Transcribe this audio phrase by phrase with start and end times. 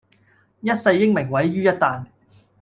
[0.61, 2.03] 一世英名毀於一旦